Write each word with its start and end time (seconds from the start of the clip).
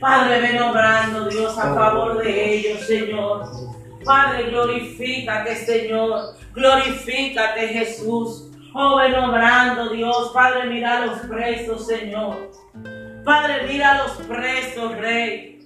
Padre, 0.00 0.40
ven 0.40 0.62
obrando, 0.62 1.28
Dios, 1.28 1.58
a 1.58 1.74
favor 1.74 2.22
de 2.22 2.54
ellos, 2.54 2.86
Señor. 2.86 3.50
Padre, 4.04 4.44
glorifícate, 4.50 5.56
Señor. 5.56 6.36
Glorifícate, 6.54 7.68
Jesús. 7.68 8.48
Oh, 8.74 8.96
ven 8.96 9.14
obrando, 9.14 9.90
Dios. 9.90 10.30
Padre, 10.32 10.68
mira 10.68 10.98
a 10.98 11.06
los 11.06 11.18
presos, 11.20 11.86
Señor. 11.86 12.50
Padre, 13.24 13.66
mira 13.66 13.92
a 13.92 13.98
los 14.04 14.12
presos, 14.26 14.96
Rey. 14.98 15.58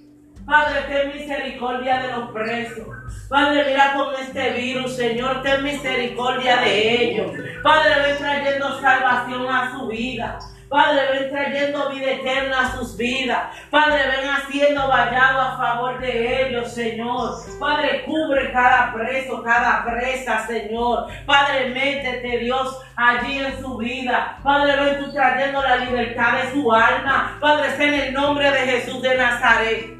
Padre, 0.45 0.81
ten 0.89 1.13
misericordia 1.13 2.01
de 2.01 2.11
los 2.11 2.31
presos. 2.31 2.87
Padre, 3.29 3.65
mira 3.67 3.93
con 3.93 4.13
este 4.15 4.51
virus, 4.51 4.95
Señor, 4.95 5.41
ten 5.41 5.63
misericordia 5.63 6.57
de 6.57 7.03
ellos. 7.03 7.31
Padre, 7.61 8.01
ven 8.01 8.17
trayendo 8.17 8.81
salvación 8.81 9.47
a 9.47 9.71
su 9.71 9.87
vida. 9.87 10.39
Padre, 10.73 11.01
ven 11.11 11.29
trayendo 11.29 11.91
vida 11.91 12.13
eterna 12.13 12.61
a 12.61 12.71
sus 12.71 12.97
vidas. 12.97 13.43
Padre, 13.69 14.07
ven 14.07 14.27
haciendo 14.27 14.87
vallado 14.87 15.39
a 15.39 15.55
favor 15.55 15.99
de 15.99 16.47
ellos, 16.47 16.73
Señor. 16.73 17.35
Padre, 17.59 18.03
cubre 18.05 18.51
cada 18.51 18.91
preso, 18.91 19.43
cada 19.43 19.85
presa, 19.85 20.47
Señor. 20.47 21.09
Padre, 21.27 21.69
métete, 21.69 22.39
Dios, 22.39 22.81
allí 22.95 23.37
en 23.37 23.61
su 23.61 23.77
vida. 23.77 24.39
Padre, 24.41 24.75
ven 24.83 25.05
tú 25.05 25.13
trayendo 25.13 25.61
la 25.61 25.75
libertad 25.75 26.41
de 26.41 26.51
su 26.53 26.73
alma. 26.73 27.37
Padre, 27.39 27.77
sea 27.77 27.87
en 27.89 27.93
el 27.93 28.13
nombre 28.15 28.49
de 28.49 28.57
Jesús 28.57 28.99
de 29.03 29.15
Nazaret. 29.15 29.93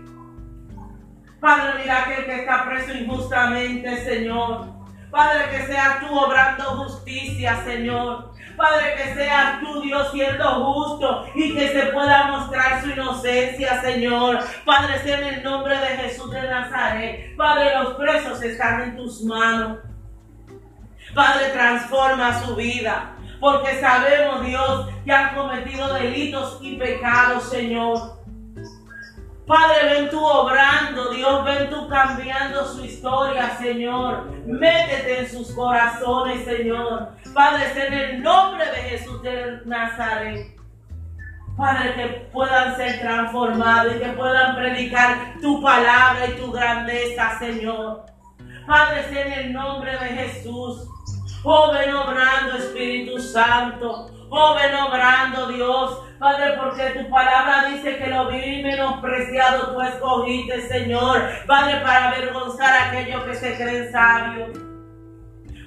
Padre, 1.40 1.84
mira 1.84 2.00
aquel 2.00 2.26
que 2.26 2.36
está 2.40 2.66
preso 2.66 2.94
injustamente, 2.98 3.96
Señor. 4.04 4.74
Padre, 5.12 5.52
que 5.52 5.68
sea 5.68 6.00
tú 6.00 6.18
obrando 6.18 6.64
justicia, 6.64 7.64
Señor. 7.64 8.33
Padre, 8.56 8.96
que 8.96 9.16
sea 9.16 9.60
tú, 9.62 9.82
Dios, 9.82 10.12
siendo 10.12 10.44
justo 10.66 11.26
y 11.36 11.56
que 11.56 11.70
se 11.70 11.88
pueda 11.88 12.28
mostrar 12.28 12.82
su 12.82 12.90
inocencia, 12.90 13.82
Señor. 13.82 14.40
Padre, 14.66 15.00
sea 15.00 15.20
en 15.20 15.36
el 15.36 15.44
nombre 15.44 15.78
de 15.78 15.88
Jesús 15.98 16.32
de 16.32 16.42
Nazaret. 16.42 17.36
Padre, 17.36 17.74
los 17.76 17.96
presos 17.96 18.42
están 18.42 18.82
en 18.82 18.98
tus 18.98 19.22
manos. 19.24 19.80
Padre, 21.14 21.50
transforma 21.50 22.42
su 22.44 22.56
vida. 22.56 23.16
Porque 23.40 23.80
sabemos, 23.80 24.46
Dios, 24.46 24.90
que 25.04 25.12
han 25.12 25.36
cometido 25.36 25.94
delitos 25.94 26.60
y 26.62 26.78
pecados, 26.78 27.50
Señor. 27.50 28.23
Padre, 29.46 29.94
ven 29.94 30.10
tú 30.10 30.24
obrando, 30.24 31.10
Dios, 31.10 31.44
ven 31.44 31.70
tú 31.70 31.90
cambiando 31.90 32.66
su 32.66 32.86
historia, 32.86 33.58
Señor. 33.58 34.32
Métete 34.46 35.20
en 35.20 35.30
sus 35.30 35.52
corazones, 35.52 36.46
Señor. 36.46 37.10
Padre, 37.34 37.88
en 37.88 37.94
el 37.94 38.24
nombre 38.24 38.66
de 38.66 38.78
Jesús 38.90 39.22
de 39.22 39.62
Nazaret. 39.66 40.56
Padre, 41.58 41.94
que 41.94 42.08
puedan 42.32 42.76
ser 42.78 43.02
transformados 43.02 43.96
y 43.96 44.00
que 44.00 44.10
puedan 44.14 44.56
predicar 44.56 45.34
tu 45.42 45.62
palabra 45.62 46.28
y 46.28 46.40
tu 46.40 46.52
grandeza, 46.52 47.38
Señor. 47.38 48.06
Padre, 48.66 49.04
en 49.12 49.34
el 49.34 49.54
nombre 49.54 49.92
de 49.92 50.08
Jesús. 50.08 50.88
Oh, 51.44 51.74
ven 51.74 51.94
obrando, 51.94 52.56
Espíritu 52.56 53.20
Santo. 53.20 54.10
Oh, 54.36 54.56
ven 54.56 54.74
obrando, 54.74 55.48
Dios. 55.50 56.02
Padre, 56.18 56.58
porque 56.58 56.90
tu 56.98 57.08
palabra 57.08 57.66
dice 57.70 57.98
que 58.00 58.08
lo 58.08 58.30
vil 58.30 58.64
menospreciado 58.64 59.74
tú 59.74 59.82
escogiste, 59.82 60.68
Señor. 60.68 61.22
Padre, 61.46 61.82
para 61.82 62.08
avergonzar 62.08 62.74
a 62.74 62.88
aquellos 62.88 63.24
que 63.26 63.36
se 63.36 63.56
creen 63.56 63.92
sabios. 63.92 64.58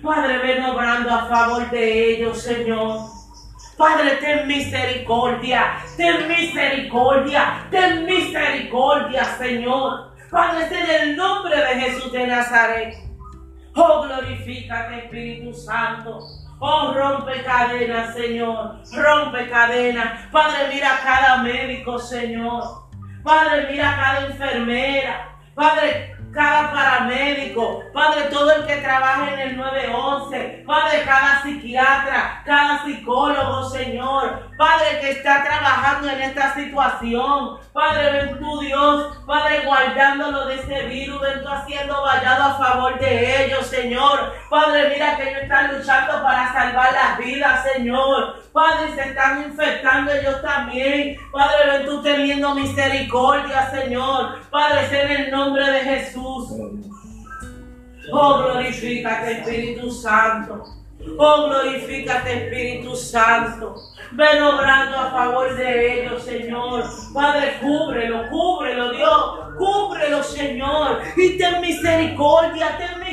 Padre, 0.03 0.39
ven 0.39 0.64
obrando 0.64 1.14
a 1.14 1.27
favor 1.27 1.70
de 1.70 2.11
ellos, 2.11 2.42
Señor. 2.42 3.03
Padre, 3.78 4.17
ten 4.17 4.48
misericordia, 4.48 5.77
ten 5.97 6.27
misericordia, 6.27 7.69
ten 7.70 8.05
misericordia, 8.05 9.25
Señor. 9.38 10.12
Padre, 10.28 10.66
en 10.76 11.10
el 11.10 11.16
nombre 11.16 11.56
de 11.56 11.81
Jesús 11.82 12.10
de 12.10 12.26
Nazaret. 12.26 12.97
Oh, 13.76 14.03
glorifícate, 14.03 15.05
Espíritu 15.05 15.55
Santo. 15.55 16.45
Oh, 16.59 16.93
rompe 16.94 17.43
cadenas, 17.43 18.15
Señor. 18.15 18.81
Rompe 18.93 19.49
cadenas. 19.50 20.27
Padre, 20.33 20.69
mira 20.72 20.94
a 20.94 21.00
cada 21.00 21.37
médico, 21.43 21.99
Señor. 21.99 22.87
Padre, 23.22 23.69
mira 23.71 23.91
a 23.91 23.97
cada 23.97 24.27
enfermera. 24.27 25.37
Padre, 25.55 26.17
cada 26.37 26.71
paramédico, 26.71 27.83
Padre, 27.94 28.25
todo 28.31 28.53
el 28.53 28.67
que 28.67 28.77
trabaja 28.77 29.33
en 29.33 29.41
el 29.41 29.56
911, 29.56 30.65
Padre, 30.67 31.03
cada 31.06 31.43
psiquiatra, 31.43 32.43
cada 32.44 32.84
psicólogo, 32.84 33.65
Señor, 33.71 34.50
Padre, 34.56 35.00
que 35.00 35.11
está 35.11 35.44
trabajando 35.44 36.09
en 36.09 36.22
esta 36.22 36.55
situación, 36.55 37.59
Padre, 37.72 38.12
ven 38.12 38.39
tu 38.39 38.61
Dios, 38.61 39.19
Padre, 39.27 39.62
guardándolo 39.67 40.47
de 40.47 40.55
este 40.55 40.87
virus, 40.87 41.21
ven 41.21 41.43
tú 41.43 41.49
haciendo 41.49 42.00
vallado 42.03 42.44
a 42.44 42.59
favor 42.59 42.99
de 42.99 43.44
ellos, 43.44 43.67
Señor, 43.67 44.33
Padre, 44.49 44.89
mira 44.89 45.17
que 45.17 45.28
ellos 45.28 45.43
están 45.43 45.77
luchando 45.77 46.22
para 46.22 46.53
salvar 46.53 46.93
las 46.93 47.19
vidas, 47.19 47.67
Señor, 47.75 48.43
Padre, 48.53 48.94
se 48.94 49.09
están 49.11 49.43
infectando 49.43 50.12
ellos 50.12 50.41
también, 50.41 51.19
Padre, 51.31 51.56
ven 51.71 51.87
tú 51.87 52.03
teniendo 52.03 52.55
misericordia, 52.55 53.71
Señor, 53.71 54.41
Padre, 54.50 55.03
en 55.03 55.11
el 55.11 55.31
nombre 55.31 55.71
de 55.71 55.81
Jesús. 55.81 56.49
Oh, 58.11 58.38
glorifícate, 58.38 59.41
Espíritu 59.41 59.91
Santo. 59.91 60.85
Oh, 61.18 61.48
glorifícate, 61.48 62.44
Espíritu 62.44 62.96
Santo. 62.96 63.74
Ven 64.12 64.42
obrando 64.42 64.96
a 64.96 65.10
favor 65.10 65.54
de 65.54 66.02
ellos, 66.02 66.22
Señor. 66.22 66.84
Padre, 67.12 67.58
cúbrelo, 67.60 68.28
cúbrelo, 68.28 68.92
Dios. 68.92 69.40
Cúbrelo, 69.56 70.22
Señor. 70.22 71.02
Y 71.16 71.38
ten 71.38 71.60
misericordia, 71.60 72.76
ten 72.76 72.88
misericordia. 72.88 73.06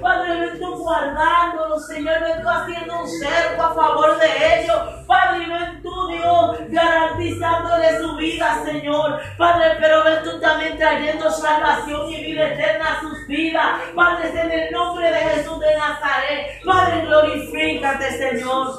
Padre, 0.00 0.40
ven 0.40 0.58
tú 0.58 0.76
guardándolo, 0.76 1.78
Señor. 1.80 2.20
Ven 2.20 2.42
tú 2.42 2.48
haciendo 2.48 3.00
un 3.00 3.08
cerco 3.08 3.62
a 3.62 3.74
favor 3.74 4.18
de 4.18 4.62
ellos. 4.62 4.78
Padre, 5.06 5.46
ven 5.46 5.82
tú, 5.82 6.08
Dios, 6.08 6.58
garantizándole 6.68 7.98
su 7.98 8.16
vida, 8.16 8.62
Señor. 8.64 9.20
Padre, 9.36 9.76
pero 9.80 10.04
ven 10.04 10.22
tú 10.24 10.40
también 10.40 10.78
trayendo 10.78 11.30
salvación 11.30 12.10
y 12.10 12.24
vida 12.24 12.52
eterna 12.52 12.96
a 12.96 13.00
sus 13.00 13.26
vidas. 13.26 13.80
Padre, 13.94 14.30
en 14.40 14.50
el 14.50 14.72
nombre 14.72 15.10
de 15.10 15.18
Jesús 15.18 15.60
de 15.60 15.76
Nazaret. 15.76 16.64
Padre, 16.64 17.04
glorifícate, 17.04 18.10
Señor. 18.12 18.76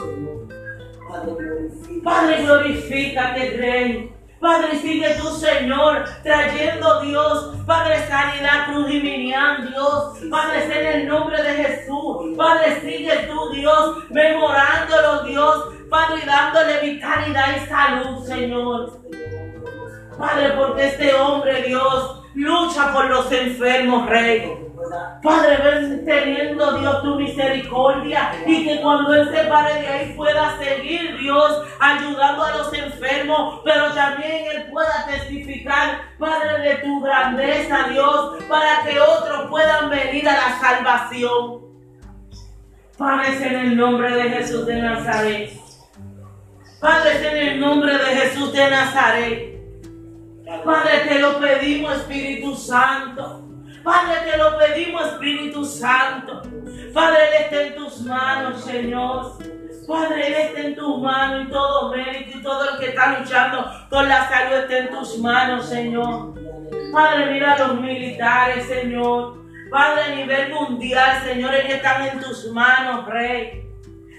Padre, 2.03 2.43
glorifícate, 2.43 3.57
Rey. 3.57 4.18
Padre, 4.39 4.79
sigue 4.79 5.15
tu 5.15 5.27
Señor, 5.31 6.05
trayendo 6.23 7.01
Dios, 7.01 7.55
Padre, 7.65 8.07
sanidad 8.07 8.67
cruz 8.67 8.89
y 8.89 8.99
Dios. 9.01 10.17
Padre, 10.31 10.63
en 10.63 11.01
el 11.01 11.07
nombre 11.09 11.43
de 11.43 11.53
Jesús. 11.55 12.37
Padre, 12.37 12.79
sigue 12.79 13.27
tu 13.27 13.49
Dios, 13.51 13.97
mejorándolo, 14.09 15.23
Dios. 15.23 15.65
Padre, 15.89 16.21
dándole 16.25 16.79
vitalidad 16.79 17.57
y 17.57 17.67
salud, 17.67 18.25
Señor. 18.25 19.01
Padre, 20.17 20.51
porque 20.51 20.87
este 20.87 21.13
hombre, 21.15 21.63
Dios, 21.63 22.23
lucha 22.39 22.93
por 22.93 23.09
los 23.09 23.31
enfermos, 23.31 24.09
Rey. 24.09 24.65
Padre, 25.21 25.57
ven 25.57 26.05
teniendo 26.05 26.79
Dios 26.79 27.03
tu 27.03 27.15
misericordia 27.15 28.31
y 28.47 28.63
que 28.63 28.81
cuando 28.81 29.13
Él 29.13 29.29
se 29.29 29.43
pare 29.43 29.81
de 29.81 29.87
ahí 29.87 30.13
pueda 30.13 30.57
seguir 30.57 31.17
Dios 31.17 31.63
ayudando 31.79 32.43
a 32.43 32.57
los 32.57 32.73
enfermos, 32.73 33.61
pero 33.65 33.91
también 33.93 34.45
Él 34.55 34.71
pueda 34.71 35.05
testificar, 35.05 35.99
Padre, 36.17 36.59
de 36.59 36.75
tu 36.77 37.01
grandeza, 37.01 37.89
Dios, 37.89 38.37
para 38.47 38.83
que 38.83 38.99
otros 38.99 39.49
puedan 39.49 39.89
venir 39.89 40.27
a 40.29 40.33
la 40.33 40.59
salvación. 40.59 41.69
Padre, 42.97 43.47
en 43.47 43.55
el 43.59 43.77
nombre 43.77 44.15
de 44.15 44.29
Jesús 44.29 44.65
de 44.65 44.81
Nazaret. 44.81 45.51
Padre, 46.79 47.27
en 47.29 47.47
el 47.47 47.59
nombre 47.59 47.97
de 47.97 48.05
Jesús 48.15 48.53
de 48.53 48.69
Nazaret. 48.69 49.58
Padre, 50.65 50.99
te 51.07 51.19
lo 51.19 51.39
pedimos, 51.39 51.95
Espíritu 51.95 52.55
Santo. 52.55 53.45
Padre, 53.83 54.31
te 54.31 54.37
lo 54.37 54.57
pedimos, 54.57 55.05
Espíritu 55.05 55.63
Santo. 55.63 56.41
Padre, 56.91 57.17
Él 57.27 57.43
está 57.43 57.61
en 57.61 57.75
tus 57.75 58.01
manos, 58.01 58.63
Señor. 58.63 59.37
Padre, 59.87 60.27
Él 60.27 60.33
está 60.33 60.61
en 60.61 60.75
tus 60.75 60.99
manos 60.99 61.45
y 61.45 61.51
todo 61.51 61.91
mérito 61.91 62.39
y 62.39 62.41
todo 62.41 62.71
el 62.71 62.79
que 62.79 62.87
está 62.87 63.19
luchando 63.19 63.63
con 63.91 64.09
la 64.09 64.27
salud 64.27 64.57
está 64.57 64.77
en 64.79 64.89
tus 64.89 65.19
manos, 65.19 65.69
Señor. 65.69 66.33
Padre, 66.91 67.31
mira 67.31 67.53
a 67.53 67.59
los 67.59 67.79
militares, 67.79 68.65
Señor. 68.65 69.37
Padre, 69.69 70.01
a 70.01 70.15
nivel 70.15 70.51
mundial, 70.51 71.21
Señor, 71.23 71.53
ellos 71.53 71.75
están 71.75 72.07
en 72.07 72.19
tus 72.19 72.51
manos, 72.51 73.05
Rey. 73.05 73.67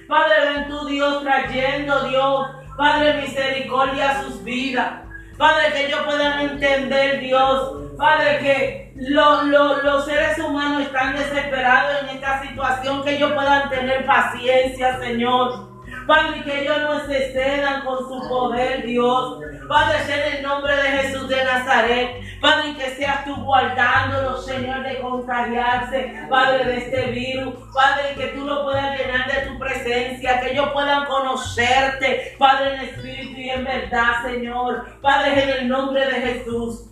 Padre, 0.06 0.34
ven 0.44 0.68
tu 0.68 0.86
Dios 0.86 1.24
trayendo, 1.24 2.04
Dios, 2.04 2.46
Padre, 2.76 3.20
misericordia 3.20 4.10
a 4.10 4.22
sus 4.22 4.44
vidas. 4.44 5.09
Padre, 5.40 5.72
que 5.72 5.86
ellos 5.86 6.00
puedan 6.04 6.38
entender, 6.40 7.20
Dios, 7.20 7.72
Padre, 7.96 8.38
que 8.40 8.92
los 8.94 10.04
seres 10.04 10.38
humanos 10.38 10.82
están 10.82 11.14
desesperados 11.16 12.02
en 12.02 12.10
esta 12.10 12.42
situación, 12.42 13.02
que 13.02 13.16
ellos 13.16 13.32
puedan 13.32 13.70
tener 13.70 14.04
paciencia, 14.04 14.98
Señor. 15.00 15.69
Padre, 16.10 16.42
que 16.42 16.62
ellos 16.62 16.76
no 16.82 17.06
se 17.06 17.26
excedan 17.26 17.84
con 17.84 17.98
su 17.98 18.28
poder, 18.28 18.84
Dios. 18.84 19.38
Padre, 19.68 19.98
en 20.08 20.38
el 20.38 20.42
nombre 20.42 20.74
de 20.74 20.88
Jesús 20.88 21.28
de 21.28 21.44
Nazaret. 21.44 22.20
Padre, 22.40 22.74
que 22.74 22.96
seas 22.96 23.24
tú 23.24 23.36
guardándolos, 23.36 24.44
Señor, 24.44 24.82
de 24.82 24.98
contagiarse, 24.98 26.26
Padre, 26.28 26.64
de 26.64 26.78
este 26.78 27.10
virus. 27.12 27.54
Padre, 27.72 28.14
que 28.16 28.26
tú 28.36 28.44
lo 28.44 28.64
puedas 28.64 28.98
llenar 28.98 29.30
de 29.30 29.46
tu 29.46 29.56
presencia, 29.60 30.40
que 30.40 30.50
ellos 30.50 30.70
puedan 30.72 31.04
conocerte, 31.04 32.34
Padre, 32.40 32.74
en 32.74 32.80
espíritu 32.80 33.40
y 33.40 33.50
en 33.50 33.64
verdad, 33.64 34.24
Señor. 34.24 35.00
Padre, 35.00 35.44
en 35.44 35.48
el 35.50 35.68
nombre 35.68 36.06
de 36.06 36.20
Jesús. 36.22 36.86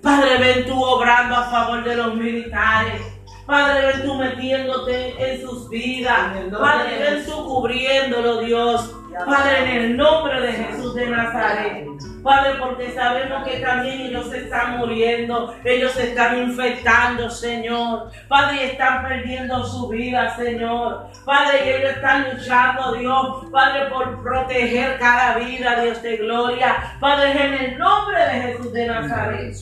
Padre, 0.00 0.38
ven 0.38 0.66
tú 0.66 0.80
obrando 0.80 1.34
a 1.34 1.50
favor 1.50 1.82
de 1.82 1.96
los 1.96 2.14
militares. 2.14 3.09
Padre, 3.50 3.86
ven 3.86 4.06
tú 4.06 4.14
metiéndote 4.14 5.14
en 5.18 5.40
sus 5.40 5.68
vidas. 5.68 6.36
Padre, 6.56 6.98
ven 7.00 7.26
tú 7.26 7.44
cubriéndolo, 7.44 8.42
Dios. 8.42 8.94
Padre, 9.26 9.58
en 9.64 9.82
el 9.82 9.96
nombre 9.96 10.40
de 10.40 10.52
Jesús 10.52 10.94
de 10.94 11.08
Nazaret. 11.08 11.88
Padre, 12.22 12.60
porque 12.60 12.92
sabemos 12.92 13.42
que 13.48 13.58
también 13.58 14.02
ellos 14.02 14.30
se 14.30 14.44
están 14.44 14.78
muriendo, 14.78 15.52
ellos 15.64 15.90
se 15.92 16.10
están 16.10 16.38
infectando, 16.38 17.28
Señor. 17.28 18.12
Padre, 18.28 18.66
están 18.66 19.02
perdiendo 19.08 19.64
su 19.64 19.88
vida, 19.88 20.36
Señor. 20.36 21.08
Padre, 21.24 21.76
ellos 21.76 21.90
están 21.90 22.32
luchando, 22.32 22.92
Dios, 22.92 23.46
Padre, 23.50 23.86
por 23.86 24.22
proteger 24.22 24.96
cada 25.00 25.38
vida, 25.38 25.80
Dios 25.82 26.00
de 26.02 26.18
gloria. 26.18 26.96
Padre, 27.00 27.32
en 27.32 27.54
el 27.54 27.78
nombre 27.78 28.16
de 28.16 28.42
Jesús 28.42 28.72
de 28.72 28.86
Nazaret. 28.86 29.56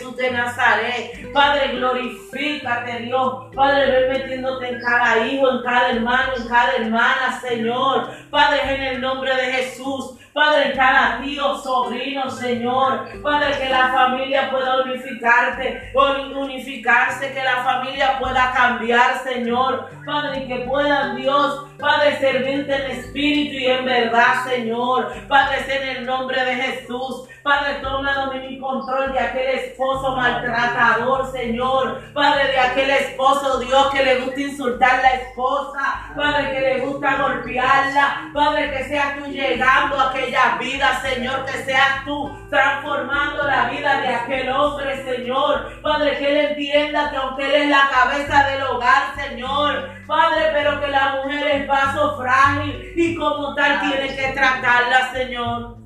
Jesús 0.00 0.16
de 0.16 0.30
Nazaret. 0.30 1.32
Padre, 1.32 1.76
glorifícate, 1.76 3.00
Dios. 3.00 3.54
Padre, 3.54 3.90
ven 3.90 4.08
metiéndote 4.08 4.68
en 4.68 4.80
cada 4.80 5.26
hijo, 5.26 5.50
en 5.50 5.62
cada 5.62 5.90
hermano, 5.90 6.32
en 6.36 6.48
cada 6.48 6.72
hermana, 6.76 7.38
Señor. 7.40 8.10
Padre, 8.30 8.76
en 8.76 8.82
el 8.82 9.00
nombre 9.02 9.34
de 9.36 9.52
Jesús. 9.52 10.14
Padre, 10.40 10.72
cada 10.72 11.20
tío, 11.20 11.54
sobrino, 11.58 12.30
Señor. 12.30 13.10
Padre, 13.22 13.58
que 13.58 13.68
la 13.68 13.92
familia 13.92 14.50
pueda 14.50 14.82
unificarte, 14.84 15.92
unificarse, 16.34 17.34
que 17.34 17.44
la 17.44 17.62
familia 17.62 18.18
pueda 18.18 18.50
cambiar, 18.50 19.22
Señor. 19.22 19.90
Padre, 20.06 20.46
que 20.46 20.60
puedan, 20.60 21.16
Dios, 21.16 21.66
Padre, 21.78 22.18
servirte 22.18 22.74
en 22.74 22.90
espíritu 22.90 23.56
y 23.56 23.66
en 23.66 23.84
verdad, 23.84 24.44
Señor. 24.48 25.12
Padre, 25.28 25.58
en 25.68 25.96
el 25.96 26.06
nombre 26.06 26.42
de 26.42 26.54
Jesús. 26.54 27.26
Padre, 27.42 27.76
toma 27.82 28.12
dominio 28.12 28.60
control 28.60 29.12
de 29.12 29.18
aquel 29.18 29.48
esposo 29.58 30.14
maltratador, 30.14 31.32
Señor. 31.32 32.02
Padre, 32.12 32.48
de 32.48 32.58
aquel 32.58 32.90
esposo, 32.90 33.58
Dios, 33.60 33.90
que 33.90 34.04
le 34.04 34.20
gusta 34.20 34.40
insultar 34.40 35.00
a 35.00 35.02
la 35.02 35.14
esposa. 35.14 36.12
Padre, 36.14 36.52
que 36.52 36.60
le 36.60 36.80
gusta 36.80 37.16
golpearla. 37.16 38.30
Padre, 38.34 38.70
que 38.70 38.84
sea 38.84 39.16
tú 39.18 39.30
llegando 39.30 39.98
a 39.98 40.12
aquella 40.30 40.58
vida, 40.58 41.00
Señor. 41.02 41.44
Que 41.44 41.64
seas 41.64 42.04
tú 42.04 42.30
transformando 42.48 43.44
la 43.44 43.70
vida 43.70 44.00
de 44.00 44.08
aquel 44.08 44.48
hombre, 44.50 45.04
Señor. 45.04 45.80
Padre, 45.82 46.18
que 46.18 46.30
él 46.30 46.50
entienda 46.50 47.10
que 47.10 47.16
aunque 47.16 47.46
él 47.46 47.62
es 47.62 47.68
la 47.68 47.88
cabeza 47.90 48.48
del 48.48 48.62
hogar, 48.62 49.14
Señor. 49.16 49.90
Padre, 50.06 50.50
pero 50.52 50.80
que 50.80 50.88
la 50.88 51.16
mujer 51.16 51.46
es 51.46 51.68
vaso 51.68 52.16
frágil 52.18 52.92
y 52.96 53.14
como 53.16 53.54
tal 53.54 53.80
tiene 53.80 54.14
que 54.14 54.32
tratarla, 54.32 55.12
Señor. 55.12 55.76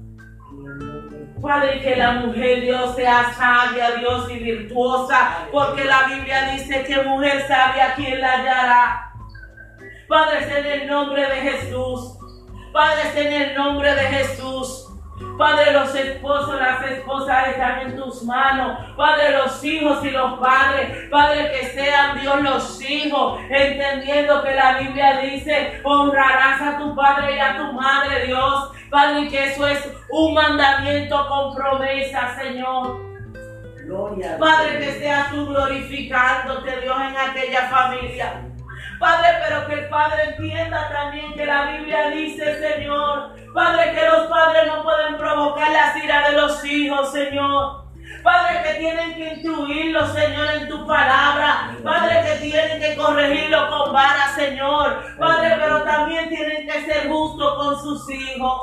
Padre, 1.43 1.81
que 1.81 1.97
la 1.97 2.12
mujer, 2.12 2.62
Dios, 2.62 2.97
sea 2.97 3.31
sabia, 3.35 3.97
Dios, 3.97 4.31
y 4.31 4.38
virtuosa, 4.38 5.47
porque 5.52 5.85
la 5.85 6.05
Biblia 6.05 6.52
dice 6.52 6.85
que 6.85 7.02
mujer 7.02 7.47
sabia, 7.47 7.94
¿quién 7.97 8.19
la 8.19 8.32
hallará? 8.32 9.12
Padre, 10.08 10.58
en 10.58 10.67
el 10.67 10.87
nombre 10.87 11.20
de 11.20 11.37
Jesús. 11.37 12.19
Padre, 12.75 13.03
en 13.15 13.32
el 13.32 13.55
nombre 13.55 13.94
de 13.94 14.00
Jesús. 14.00 14.88
Padre, 15.38 15.73
los 15.73 15.94
esposos, 15.94 16.59
las 16.59 16.85
esposas 16.91 17.47
están 17.50 17.82
en 17.82 17.97
tus 17.97 18.25
manos. 18.25 18.76
Padre, 18.97 19.31
los 19.31 19.62
hijos 19.62 20.05
y 20.05 20.11
los 20.11 20.41
padres. 20.41 21.09
Padre, 21.09 21.53
que 21.53 21.67
sean 21.67 22.21
Dios 22.21 22.43
los 22.43 22.82
hijos, 22.82 23.38
entendiendo 23.49 24.43
que 24.43 24.56
la 24.56 24.79
Biblia 24.81 25.19
dice, 25.19 25.81
honrarás 25.85 26.61
a 26.62 26.79
tu 26.79 26.97
padre 26.97 27.37
y 27.37 27.38
a 27.38 27.56
tu 27.56 27.73
madre, 27.75 28.26
Dios. 28.26 28.73
Padre, 28.91 29.29
que 29.29 29.53
eso 29.53 29.69
es 29.69 29.88
un 30.11 30.35
mandamiento 30.35 31.29
con 31.29 31.55
promesa, 31.55 32.37
Señor. 32.37 33.00
Padre, 34.41 34.81
que 34.81 34.93
seas 34.99 35.31
tú 35.31 35.47
glorificándote, 35.47 36.81
Dios, 36.81 36.97
en 37.00 37.17
aquella 37.17 37.69
familia. 37.69 38.53
Padre, 39.04 39.28
pero 39.46 39.66
que 39.66 39.74
el 39.74 39.88
Padre 39.90 40.22
entienda 40.30 40.88
también 40.88 41.34
que 41.34 41.44
la 41.44 41.72
Biblia 41.72 42.08
dice, 42.08 42.58
Señor, 42.58 43.34
Padre, 43.52 43.92
que 43.92 44.06
los 44.06 44.26
padres 44.28 44.66
no 44.66 44.82
pueden 44.82 45.18
provocar 45.18 45.70
la 45.70 46.02
ira 46.02 46.30
de 46.30 46.36
los 46.40 46.64
hijos, 46.64 47.12
Señor. 47.12 47.84
Padre, 48.22 48.62
que 48.62 48.78
tienen 48.78 49.14
que 49.14 49.34
instruirlo, 49.34 50.06
Señor, 50.06 50.46
en 50.54 50.68
tu 50.70 50.86
palabra. 50.86 51.76
Padre, 51.84 52.22
que 52.22 52.48
tienen 52.48 52.80
que 52.80 52.96
corregirlo 52.96 53.68
con 53.68 53.92
vara, 53.92 54.34
Señor. 54.34 55.04
Padre, 55.18 55.54
pero 55.60 55.82
también 55.82 56.30
tienen 56.30 56.66
que 56.66 56.86
ser 56.86 57.06
justos 57.10 57.56
con 57.56 57.78
sus 57.82 58.10
hijos. 58.10 58.58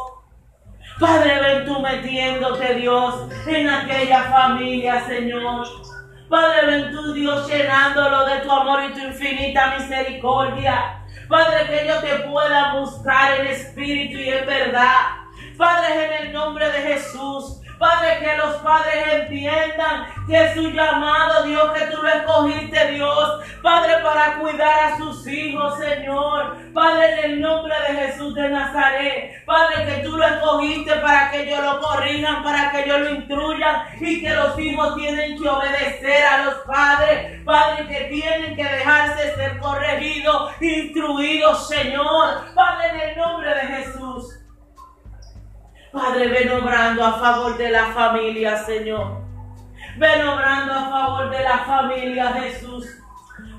Padre, 1.00 1.40
ven 1.40 1.66
tú 1.68 1.80
metiéndote, 1.82 2.74
Dios, 2.74 3.28
en 3.46 3.70
aquella 3.70 4.24
familia, 4.24 5.06
Señor. 5.06 5.68
Padre, 6.32 6.66
ven 6.66 6.92
tú, 6.92 7.12
Dios, 7.12 7.46
llenándolo 7.46 8.26
de 8.26 8.38
tu 8.38 8.50
amor 8.50 8.86
y 8.86 8.94
tu 8.94 9.00
infinita 9.00 9.76
misericordia. 9.78 11.04
Padre, 11.28 11.68
que 11.68 11.84
ellos 11.84 12.02
te 12.02 12.20
puedan 12.20 12.80
buscar 12.80 13.42
en 13.42 13.48
espíritu 13.48 14.18
y 14.18 14.30
en 14.30 14.46
verdad. 14.46 15.08
Padre, 15.58 16.06
en 16.06 16.28
el 16.28 16.34
nombre 16.34 16.72
de 16.72 16.82
Jesús. 16.84 17.61
Padre, 17.82 18.20
que 18.20 18.38
los 18.38 18.58
padres 18.58 19.08
entiendan 19.12 20.06
que 20.28 20.54
su 20.54 20.70
llamado, 20.70 21.42
Dios, 21.46 21.72
que 21.72 21.88
tú 21.88 22.00
lo 22.00 22.10
escogiste, 22.10 22.92
Dios. 22.92 23.42
Padre, 23.64 23.94
para 24.04 24.36
cuidar 24.36 24.94
a 24.94 24.98
sus 24.98 25.26
hijos, 25.26 25.80
Señor. 25.80 26.58
Padre, 26.76 27.12
en 27.12 27.32
el 27.32 27.42
nombre 27.42 27.74
de 27.88 27.96
Jesús 27.96 28.36
de 28.36 28.50
Nazaret. 28.50 29.44
Padre, 29.48 29.84
que 29.88 30.04
tú 30.04 30.16
lo 30.16 30.24
escogiste 30.24 30.94
para 30.98 31.32
que 31.32 31.42
ellos 31.42 31.64
lo 31.64 31.80
corrijan, 31.80 32.44
para 32.44 32.72
que 32.72 32.84
ellos 32.84 33.00
lo 33.00 33.16
instruyan 33.16 33.84
y 34.00 34.22
que 34.22 34.30
los 34.30 34.60
hijos 34.60 34.96
tienen 34.96 35.42
que 35.42 35.50
obedecer 35.50 36.24
a 36.24 36.46
los 36.46 36.54
padres. 36.68 37.42
Padre, 37.44 37.88
que 37.88 38.04
tienen 38.06 38.56
que 38.56 38.64
dejarse 38.64 39.34
ser 39.34 39.58
corregidos, 39.58 40.52
instruidos, 40.62 41.68
Señor. 41.68 42.54
Padre, 42.54 42.90
en 42.90 43.10
el 43.10 43.18
nombre 43.18 43.56
de 43.56 43.62
Jesús. 43.62 44.41
Padre, 45.92 46.28
ven 46.28 46.52
obrando 46.52 47.06
a 47.06 47.14
favor 47.20 47.58
de 47.58 47.70
la 47.70 47.88
familia, 47.88 48.58
Señor. 48.64 49.22
Ven 49.98 50.28
obrando 50.28 50.74
a 50.74 50.90
favor 50.90 51.30
de 51.30 51.44
la 51.44 51.58
familia, 51.60 52.32
Jesús. 52.34 52.88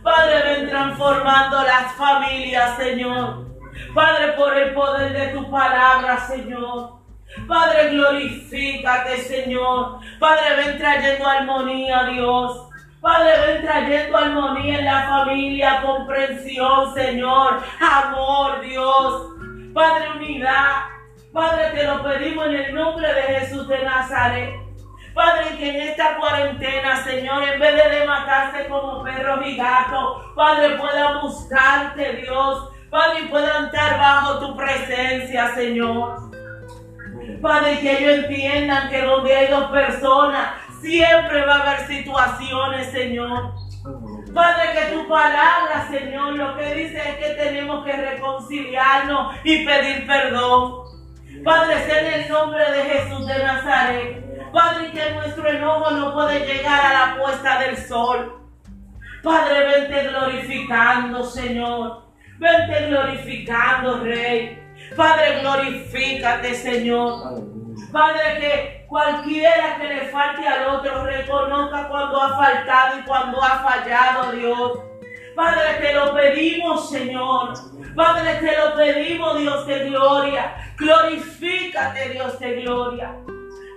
Padre, 0.02 0.42
ven 0.42 0.68
transformando 0.70 1.62
las 1.62 1.92
familias, 1.92 2.76
Señor. 2.76 3.46
Padre, 3.94 4.32
por 4.32 4.56
el 4.56 4.72
poder 4.72 5.12
de 5.12 5.26
tu 5.38 5.50
palabra, 5.50 6.18
Señor. 6.26 7.02
Padre, 7.46 7.90
glorifícate, 7.90 9.18
Señor. 9.18 10.00
Padre, 10.18 10.56
ven 10.56 10.78
trayendo 10.78 11.26
armonía, 11.26 12.04
Dios. 12.04 12.68
Padre, 13.02 13.32
ven 13.46 13.62
trayendo 13.62 14.16
armonía 14.16 14.78
en 14.78 14.84
la 14.86 15.02
familia, 15.02 15.82
comprensión, 15.82 16.94
Señor. 16.94 17.62
Amor, 17.78 18.60
Dios. 18.62 19.32
Padre, 19.74 20.12
unidad. 20.16 20.92
Padre, 21.32 21.70
te 21.70 21.84
lo 21.84 22.02
pedimos 22.02 22.46
en 22.46 22.56
el 22.56 22.74
nombre 22.74 23.12
de 23.14 23.22
Jesús 23.22 23.66
de 23.66 23.82
Nazaret. 23.82 24.54
Padre, 25.14 25.56
que 25.56 25.70
en 25.70 25.88
esta 25.88 26.16
cuarentena, 26.16 27.02
Señor, 27.04 27.42
en 27.44 27.58
vez 27.58 27.90
de 27.90 28.06
matarse 28.06 28.66
como 28.68 29.02
perros 29.02 29.40
y 29.46 29.56
gatos, 29.56 30.24
Padre, 30.34 30.76
puedan 30.76 31.22
buscarte, 31.22 32.16
Dios. 32.16 32.68
Padre, 32.90 33.20
y 33.20 33.28
puedan 33.28 33.66
estar 33.66 33.98
bajo 33.98 34.38
tu 34.40 34.56
presencia, 34.56 35.54
Señor. 35.54 36.30
Padre, 37.40 37.80
que 37.80 37.98
ellos 37.98 38.24
entiendan 38.24 38.90
que 38.90 39.02
donde 39.02 39.34
hay 39.34 39.46
dos 39.48 39.70
personas, 39.70 40.50
siempre 40.82 41.46
va 41.46 41.56
a 41.56 41.62
haber 41.62 41.86
situaciones, 41.86 42.90
Señor. 42.90 43.54
Padre, 44.34 44.72
que 44.74 44.96
tu 44.96 45.08
palabra, 45.08 45.88
Señor, 45.90 46.34
lo 46.34 46.56
que 46.56 46.74
dice 46.74 46.98
es 46.98 47.16
que 47.16 47.34
tenemos 47.42 47.84
que 47.84 47.92
reconciliarnos 47.92 49.34
y 49.44 49.64
pedir 49.64 50.06
perdón. 50.06 50.81
Padre, 51.44 51.75
en 51.99 52.20
el 52.22 52.28
nombre 52.28 52.70
de 52.70 52.82
Jesús 52.82 53.26
de 53.26 53.38
Nazaret. 53.38 54.52
Padre, 54.52 54.92
que 54.92 55.11
nuestro 55.14 55.49
enojo 55.49 55.90
no 55.90 56.14
puede 56.14 56.46
llegar 56.46 56.84
a 56.84 56.92
la 56.92 57.16
puesta 57.18 57.58
del 57.61 57.76
sol. 57.76 58.49
Padre, 59.22 59.66
vente 59.66 60.08
glorificando, 60.08 61.25
Señor. 61.25 62.02
Vente 62.38 62.87
glorificando, 62.87 64.00
Rey. 64.00 64.62
Padre, 64.96 65.40
glorifícate, 65.40 66.54
Señor. 66.54 67.42
Padre, 67.90 68.38
que 68.38 68.87
cualquiera 68.88 69.76
que 69.78 69.88
le 69.88 70.00
falte 70.11 70.46
al 70.46 70.76
otro 70.76 71.04
reconozca 71.04 71.88
cuando 71.88 72.22
ha 72.22 72.37
faltado 72.37 72.99
y 72.99 73.02
cuando 73.02 73.42
ha 73.42 73.64
fallado, 73.64 74.32
Dios. 74.32 74.91
Padre, 75.34 75.74
te 75.80 75.94
lo 75.94 76.14
pedimos, 76.14 76.90
Señor. 76.90 77.54
Padre, 77.94 78.34
te 78.40 78.56
lo 78.56 78.76
pedimos, 78.76 79.38
Dios 79.38 79.66
de 79.66 79.88
gloria. 79.88 80.54
Glorifícate, 80.76 82.10
Dios 82.10 82.38
de 82.38 82.62
gloria. 82.62 83.16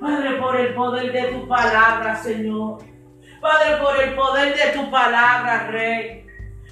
Padre, 0.01 0.35
por 0.35 0.55
el 0.55 0.73
poder 0.73 1.11
de 1.11 1.23
tu 1.31 1.47
palabra, 1.47 2.15
Señor. 2.17 2.79
Padre, 3.41 3.77
por 3.81 4.01
el 4.01 4.13
poder 4.15 4.55
de 4.55 4.79
tu 4.79 4.89
palabra, 4.89 5.67
Rey. 5.67 6.25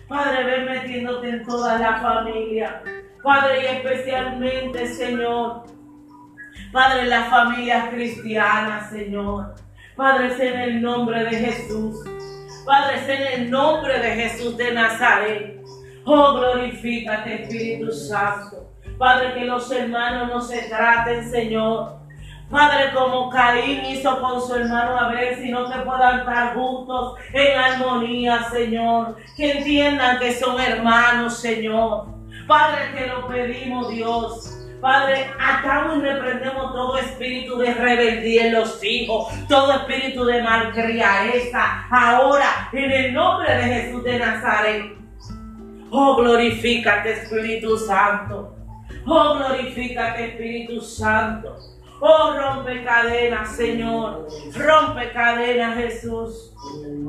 Padre, 0.07 0.43
ven 0.43 0.65
metiéndote 0.65 1.29
en 1.29 1.43
toda 1.45 1.77
la 1.77 1.97
familia. 1.97 2.81
Padre, 3.23 3.61
y 3.61 3.65
especialmente, 3.77 4.87
Señor, 4.87 5.63
Padre, 6.71 7.05
las 7.05 7.29
familias 7.29 7.89
cristianas, 7.89 8.89
Señor. 8.89 9.55
Padre, 9.95 10.33
en 10.39 10.59
el 10.59 10.81
nombre 10.81 11.23
de 11.23 11.35
Jesús. 11.37 12.03
Padre, 12.65 12.95
es 12.95 13.09
en 13.09 13.41
el 13.41 13.51
nombre 13.51 13.99
de 13.99 14.11
Jesús 14.11 14.55
de 14.57 14.73
Nazaret. 14.73 15.61
Oh, 16.05 16.33
glorifícate, 16.33 17.43
Espíritu 17.43 17.91
Santo. 17.91 18.71
Padre, 18.97 19.33
que 19.33 19.45
los 19.45 19.69
hermanos 19.71 20.29
no 20.29 20.41
se 20.41 20.69
traten, 20.69 21.29
Señor. 21.29 21.99
Padre, 22.49 22.91
como 22.93 23.29
Caín 23.29 23.83
hizo 23.85 24.21
con 24.21 24.39
su 24.41 24.55
hermano 24.55 24.97
Abel, 24.97 25.35
sino 25.41 25.69
que 25.69 25.79
puedan 25.79 26.19
estar 26.19 26.53
juntos 26.53 27.15
en 27.33 27.57
armonía, 27.57 28.43
Señor. 28.51 29.17
Que 29.35 29.57
entiendan 29.57 30.19
que 30.19 30.33
son 30.33 30.59
hermanos, 30.59 31.37
Señor. 31.37 32.07
Padre, 32.47 32.89
te 32.95 33.07
lo 33.07 33.27
pedimos, 33.27 33.89
Dios. 33.89 34.62
Padre, 34.83 35.31
atamos 35.39 35.99
y 35.99 36.01
reprendemos 36.01 36.73
todo 36.73 36.97
espíritu 36.97 37.57
de 37.57 37.73
rebeldía 37.73 38.47
en 38.47 38.53
los 38.55 38.83
hijos, 38.83 39.33
todo 39.47 39.71
espíritu 39.71 40.25
de 40.25 40.43
malcriadeza, 40.43 41.87
ahora 41.89 42.67
en 42.73 42.91
el 42.91 43.13
nombre 43.13 43.55
de 43.55 43.63
Jesús 43.63 44.03
de 44.03 44.19
Nazaret. 44.19 44.93
Oh, 45.89 46.17
glorifícate 46.17 47.13
Espíritu 47.13 47.77
Santo. 47.77 48.57
Oh, 49.05 49.35
glorifícate 49.35 50.25
Espíritu 50.31 50.81
Santo. 50.81 51.55
Oh, 52.01 52.33
rompe 52.35 52.83
cadenas, 52.83 53.55
Señor. 53.55 54.27
Rompe 54.53 55.13
cadenas, 55.13 55.77
Jesús. 55.77 56.51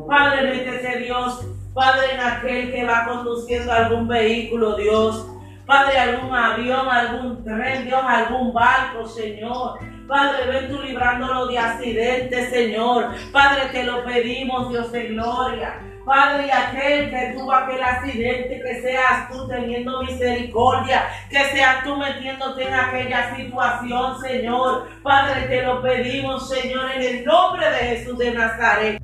Padre, 0.07 0.43
métete 0.43 1.01
Dios. 1.01 1.45
Padre, 1.75 2.15
en 2.15 2.21
aquel 2.21 2.71
que 2.71 2.85
va 2.85 3.05
conduciendo 3.05 3.73
algún 3.73 4.07
vehículo, 4.07 4.77
Dios. 4.77 5.27
Padre, 5.67 5.99
algún 5.99 6.35
avión, 6.35 6.89
algún 6.89 7.43
tren, 7.43 7.87
Dios, 7.87 8.03
algún 8.07 8.53
barco, 8.53 9.07
Señor. 9.07 9.79
Padre, 10.07 10.47
ven 10.47 10.69
tú 10.69 10.83
librándolo 10.83 11.47
de 11.47 11.59
accidentes, 11.59 12.51
Señor. 12.51 13.15
Padre, 13.33 13.71
te 13.73 13.85
lo 13.85 14.05
pedimos, 14.05 14.69
Dios 14.69 14.93
de 14.93 15.05
gloria. 15.09 15.81
Padre, 16.05 16.53
aquel 16.53 17.09
que 17.09 17.35
tuvo 17.35 17.51
aquel 17.51 17.83
accidente, 17.83 18.61
que 18.63 18.83
seas 18.83 19.31
tú 19.31 19.49
teniendo 19.49 20.03
misericordia, 20.03 21.09
que 21.31 21.43
seas 21.45 21.83
tú 21.83 21.97
metiéndote 21.97 22.69
en 22.69 22.75
aquella 22.75 23.35
situación, 23.35 24.21
Señor. 24.21 24.89
Padre, 25.03 25.47
te 25.49 25.63
lo 25.63 25.81
pedimos, 25.81 26.51
Señor, 26.51 26.93
en 26.93 27.03
el 27.03 27.25
nombre 27.25 27.71
de 27.71 27.79
Jesús 27.79 28.19
de 28.19 28.33
Nazaret. 28.33 29.04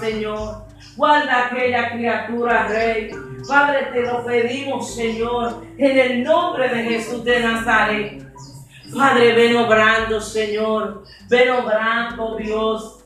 Señor. 0.00 0.64
Guarda 0.96 1.46
aquella 1.46 1.92
criatura, 1.92 2.66
Rey. 2.68 3.10
Padre, 3.48 3.88
te 3.92 4.02
lo 4.02 4.24
pedimos, 4.24 4.94
Señor, 4.94 5.64
en 5.78 5.98
el 5.98 6.22
nombre 6.22 6.68
de 6.68 6.82
Jesús 6.84 7.24
de 7.24 7.40
Nazaret. 7.40 8.26
Padre, 8.94 9.32
ven 9.32 9.56
obrando, 9.56 10.20
Señor. 10.20 11.04
Ven 11.28 11.50
obrando, 11.50 12.36
Dios. 12.36 13.04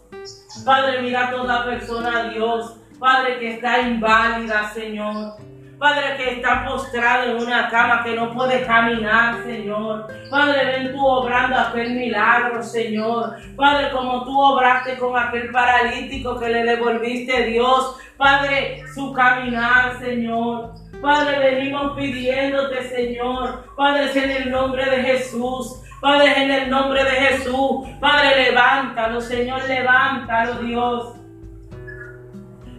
Padre, 0.64 1.02
mira 1.02 1.30
toda 1.30 1.64
persona, 1.64 2.30
Dios. 2.30 2.76
Padre, 2.98 3.38
que 3.38 3.54
está 3.54 3.82
inválida, 3.82 4.72
Señor. 4.72 5.36
Padre, 5.84 6.16
que 6.16 6.30
está 6.36 6.64
postrado 6.64 7.24
en 7.24 7.42
una 7.46 7.68
cama 7.68 8.02
que 8.02 8.14
no 8.16 8.32
puede 8.32 8.64
caminar, 8.64 9.42
Señor. 9.44 10.06
Padre, 10.30 10.64
ven 10.64 10.92
tú 10.92 11.06
obrando 11.06 11.58
aquel 11.58 11.90
milagro, 11.90 12.62
Señor. 12.62 13.36
Padre, 13.54 13.90
como 13.90 14.24
tú 14.24 14.34
obraste 14.40 14.96
con 14.96 15.14
aquel 15.14 15.50
paralítico 15.50 16.40
que 16.40 16.48
le 16.48 16.64
devolviste, 16.64 17.48
Dios. 17.48 17.98
Padre, 18.16 18.82
su 18.94 19.12
caminar, 19.12 19.98
Señor. 19.98 20.72
Padre, 21.02 21.50
venimos 21.50 21.92
pidiéndote, 21.94 22.88
Señor. 22.88 23.66
Padre, 23.76 24.10
en 24.14 24.30
el 24.30 24.50
nombre 24.50 24.88
de 24.88 25.02
Jesús. 25.02 25.82
Padre, 26.00 26.44
en 26.44 26.50
el 26.50 26.70
nombre 26.70 27.04
de 27.04 27.10
Jesús. 27.10 27.86
Padre, 28.00 28.44
levántalo, 28.44 29.20
Señor, 29.20 29.62
levántalo, 29.68 30.62
Dios. 30.62 31.23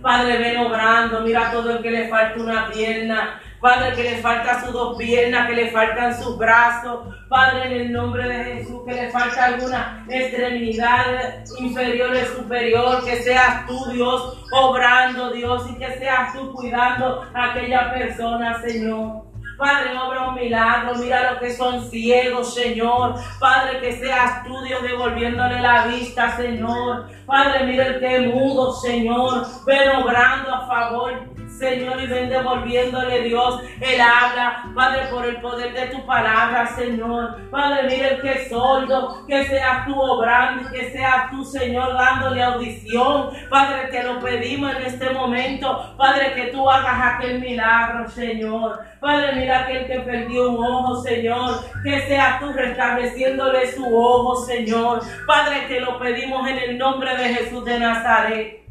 Padre, 0.05 0.38
ven 0.38 0.57
obrando, 0.57 1.21
mira 1.21 1.50
todo 1.50 1.71
el 1.71 1.81
que 1.81 1.89
le 1.89 2.07
falta 2.07 2.39
una 2.39 2.69
pierna. 2.69 3.41
Padre, 3.59 3.95
que 3.95 4.03
le 4.03 4.17
falta 4.17 4.62
sus 4.62 4.71
dos 4.71 4.97
piernas, 5.00 5.47
que 5.47 5.55
le 5.55 5.71
faltan 5.71 6.15
sus 6.15 6.38
brazos. 6.38 7.12
Padre, 7.27 7.65
en 7.65 7.71
el 7.71 7.91
nombre 7.91 8.29
de 8.29 8.43
Jesús, 8.43 8.83
que 8.85 8.93
le 8.93 9.09
falta 9.09 9.45
alguna 9.45 10.05
extremidad 10.07 11.43
inferior 11.57 12.12
o 12.12 12.35
superior. 12.35 13.03
Que 13.03 13.15
seas 13.24 13.65
tú, 13.65 13.83
Dios, 13.93 14.45
obrando, 14.51 15.31
Dios, 15.31 15.71
y 15.71 15.79
que 15.79 15.97
seas 15.97 16.33
tú 16.33 16.53
cuidando 16.53 17.24
a 17.33 17.45
aquella 17.45 17.91
persona, 17.91 18.62
Señor. 18.62 19.24
Padre, 19.57 19.97
obra 19.97 20.29
un 20.29 20.35
milagro. 20.35 20.95
Mira 20.95 21.33
lo 21.33 21.39
que 21.39 21.53
son 21.53 21.89
ciegos, 21.89 22.53
Señor. 22.53 23.15
Padre, 23.39 23.79
que 23.79 23.97
seas 23.97 24.43
tú, 24.43 24.62
Dios, 24.62 24.81
devolviéndole 24.83 25.62
la 25.62 25.88
vista, 25.88 26.35
Señor. 26.35 27.07
Padre, 27.25 27.65
mira 27.65 27.88
el 27.88 28.00
que 28.00 28.19
mudo, 28.27 28.74
Señor. 28.74 29.45
Ven 29.65 29.89
obrando 29.89 30.53
a 30.53 30.67
favor 30.67 31.35
Señor, 31.57 32.01
y 32.01 32.07
ven 32.07 32.29
devolviéndole 32.29 33.21
Dios 33.21 33.62
el 33.79 34.01
habla, 34.01 34.71
Padre, 34.75 35.07
por 35.09 35.25
el 35.25 35.39
poder 35.39 35.74
de 35.74 35.88
tu 35.88 36.05
palabra, 36.05 36.67
Señor. 36.75 37.50
Padre, 37.50 37.83
mire 37.83 38.15
el 38.15 38.21
que 38.21 38.31
es 38.33 38.50
sordo, 38.50 39.25
que 39.25 39.45
seas 39.45 39.85
tú 39.85 40.00
obrando, 40.00 40.69
que 40.69 40.91
seas 40.91 41.29
tú, 41.31 41.45
Señor, 41.45 41.93
dándole 41.93 42.43
audición. 42.43 43.29
Padre, 43.50 43.88
te 43.89 44.03
lo 44.03 44.19
pedimos 44.19 44.75
en 44.75 44.83
este 44.83 45.09
momento, 45.12 45.95
Padre, 45.97 46.33
que 46.33 46.47
tú 46.47 46.69
hagas 46.69 47.15
aquel 47.15 47.39
milagro, 47.39 48.09
Señor. 48.09 48.79
Padre, 49.00 49.35
mira 49.35 49.62
aquel 49.62 49.85
que 49.88 50.00
perdió 50.00 50.50
un 50.50 50.63
ojo, 50.63 51.01
Señor, 51.03 51.63
que 51.83 52.01
seas 52.01 52.39
tú 52.39 52.51
restableciéndole 52.51 53.71
su 53.71 53.85
ojo, 53.85 54.35
Señor. 54.45 55.01
Padre, 55.25 55.62
te 55.67 55.79
lo 55.79 56.00
pedimos 56.00 56.47
en 56.50 56.57
el 56.57 56.77
nombre 56.77 57.15
de 57.15 57.33
Jesús 57.35 57.63
de 57.63 57.79
Nazaret. 57.79 58.64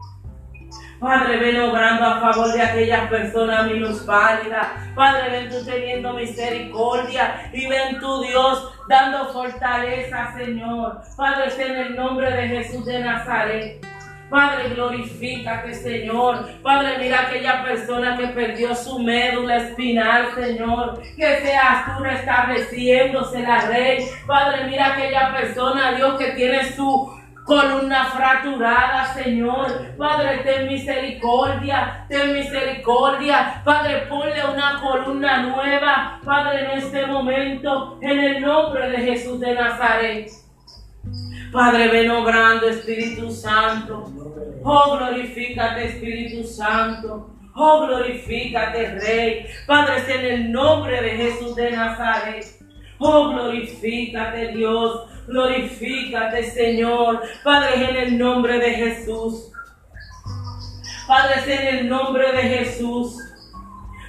Padre, 1.01 1.39
ven 1.39 1.61
obrando 1.61 2.05
a 2.05 2.21
favor 2.21 2.53
de 2.53 2.63
aquellas 2.63 3.09
personas 3.09 3.67
minusválidas. 3.67 4.69
Padre, 4.95 5.31
ven 5.31 5.51
tú 5.51 5.65
teniendo 5.65 6.13
misericordia 6.15 7.51
y 7.53 7.67
ven 7.67 7.99
tu 7.99 8.23
Dios 8.23 8.73
dando 8.89 9.33
fortaleza, 9.33 10.35
Señor. 10.37 11.01
Padre, 11.17 11.53
en 11.59 11.77
el 11.77 11.97
nombre 11.97 12.31
de 12.31 12.49
Jesús 12.49 12.85
de 12.87 13.01
Nazaret. 13.01 13.87
Padre, 14.31 14.71
glorifícate, 14.71 15.75
Señor. 15.75 16.49
Padre, 16.63 16.99
mira 16.99 17.23
aquella 17.23 17.63
persona 17.63 18.17
que 18.17 18.29
perdió 18.29 18.75
su 18.75 18.99
médula 18.99 19.59
espinal, 19.59 20.35
Señor. 20.35 21.01
Que 21.17 21.41
seas 21.41 21.85
tú 21.87 22.03
restableciéndose 22.03 23.43
la 23.43 23.61
Rey. 23.67 24.09
Padre, 24.27 24.65
mira 24.65 24.95
aquella 24.95 25.33
persona, 25.33 25.93
Dios, 25.93 26.19
que 26.19 26.33
tiene 26.33 26.65
su 26.73 27.13
columna 27.45 28.07
fracturada, 28.07 29.15
Señor. 29.15 29.97
Padre, 29.97 30.39
ten 30.39 30.67
misericordia, 30.67 32.07
ten 32.09 32.33
misericordia. 32.33 33.63
Padre, 33.65 34.07
ponle 34.09 34.45
una 34.45 34.81
columna 34.81 35.43
nueva, 35.43 36.21
Padre, 36.25 36.65
en 36.65 36.79
este 36.79 37.07
momento, 37.07 37.99
en 38.01 38.19
el 38.19 38.41
nombre 38.41 38.91
de 38.91 38.97
Jesús 38.99 39.39
de 39.41 39.55
Nazaret. 39.55 40.31
Padre, 41.53 41.89
ven 41.89 42.11
obrando, 42.11 42.69
Espíritu 42.69 43.31
Santo. 43.31 44.11
Oh, 44.65 44.97
glorifícate, 44.97 45.85
Espíritu 45.85 46.43
Santo. 46.43 47.31
Oh, 47.55 47.87
glorifícate, 47.87 48.99
Rey. 48.99 49.47
Padre, 49.67 49.99
es 49.99 50.09
en 50.09 50.25
el 50.25 50.53
nombre 50.53 51.01
de 51.01 51.11
Jesús 51.11 51.55
de 51.55 51.71
Nazaret. 51.71 52.45
Oh, 52.99 53.29
glorifícate, 53.29 54.49
Dios. 54.49 55.09
Glorifícate, 55.27 56.51
Señor. 56.51 57.23
Padre, 57.43 57.91
en 57.91 57.97
el 57.97 58.19
nombre 58.19 58.59
de 58.59 58.75
Jesús. 58.75 59.51
Padre, 61.07 61.35
en 61.47 61.77
el 61.79 61.89
nombre 61.89 62.33
de 62.33 62.43
Jesús. 62.43 63.17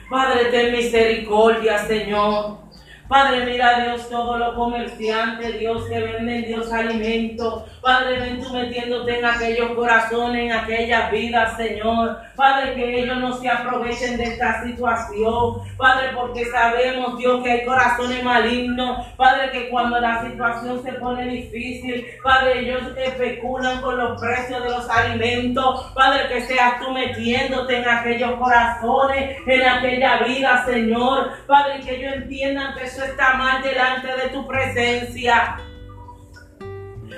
Padre, 0.09 0.45
ten 0.45 0.71
misericordia, 0.71 1.79
Señor. 1.85 2.64
Padre, 3.07 3.45
mira 3.45 3.81
Dios, 3.81 4.09
todos 4.09 4.39
los 4.39 4.55
comerciantes, 4.55 5.59
Dios, 5.59 5.83
que 5.87 5.99
venden 5.99 6.45
Dios 6.45 6.71
alimento. 6.73 7.65
Padre, 7.79 8.19
ven 8.19 8.41
tú 8.41 8.51
metiéndote 8.51 9.19
en 9.19 9.25
aquellos 9.25 9.71
corazones, 9.73 10.45
en 10.45 10.51
aquellas 10.51 11.11
vidas, 11.11 11.55
Señor. 11.55 12.17
Padre, 12.35 12.73
que 12.73 13.03
ellos 13.03 13.17
no 13.17 13.33
se 13.33 13.47
aprovechen 13.47 14.17
de 14.17 14.23
esta 14.23 14.63
situación. 14.63 15.61
Padre, 15.77 16.09
porque 16.15 16.45
sabemos, 16.45 17.17
Dios, 17.19 17.43
que 17.43 17.51
hay 17.51 17.65
corazones 17.65 18.23
malignos. 18.23 19.05
Padre, 19.15 19.51
que 19.51 19.69
cuando 19.69 19.99
la 19.99 20.23
situación 20.23 20.81
se 20.83 20.93
pone 20.93 21.25
difícil, 21.27 22.07
Padre, 22.23 22.61
ellos 22.61 22.81
especulan 22.97 23.81
con 23.81 23.97
los 23.97 24.19
precios 24.19 24.63
de 24.63 24.69
los 24.71 24.89
alimentos. 24.89 25.91
Padre, 25.93 26.27
que 26.27 26.41
seas 26.41 26.79
tú 26.79 26.91
metiéndote 26.91 27.77
en 27.77 27.87
aquellos 27.87 28.33
corazones, 28.39 29.37
en 29.45 29.61
aquella 29.61 30.23
vida, 30.23 30.65
Señor. 30.65 31.33
Padre, 31.45 31.81
que 31.81 31.97
ellos 31.97 32.15
entiendan 32.15 32.73
que 32.73 32.94
está 33.03 33.35
mal 33.35 33.61
delante 33.61 34.07
de 34.07 34.29
tu 34.29 34.47
presencia. 34.47 35.57